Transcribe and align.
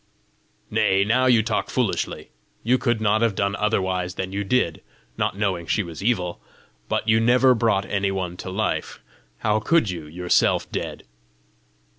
"Nay, 0.71 1.03
now 1.03 1.27
you 1.27 1.43
talk 1.43 1.69
foolishly! 1.69 2.31
You 2.63 2.79
could 2.79 3.01
not 3.01 3.21
have 3.21 3.35
done 3.35 3.55
otherwise 3.57 4.15
than 4.15 4.31
you 4.33 4.43
did, 4.43 4.81
not 5.15 5.37
knowing 5.37 5.67
she 5.67 5.83
was 5.83 6.03
evil! 6.03 6.41
But 6.89 7.07
you 7.07 7.19
never 7.19 7.53
brought 7.53 7.85
any 7.85 8.09
one 8.09 8.35
to 8.37 8.49
life! 8.49 8.99
How 9.37 9.59
could 9.59 9.91
you, 9.91 10.07
yourself 10.07 10.71
dead?" 10.71 11.03